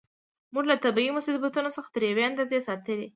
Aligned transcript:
موږ 0.53 0.65
له 0.71 0.75
طبیعي 0.85 1.11
مصیبتونو 1.17 1.69
څخه 1.77 1.89
تر 1.95 2.01
یوې 2.09 2.23
اندازې 2.29 2.57
ساتي. 2.67 3.01